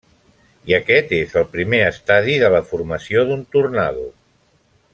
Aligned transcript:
I 0.69 0.73
aquest 0.77 1.11
és 1.17 1.35
el 1.41 1.45
primer 1.57 1.81
estadi 1.89 2.39
de 2.45 2.49
la 2.55 2.63
formació 2.71 3.25
d'un 3.29 3.45
tornado. 3.57 4.09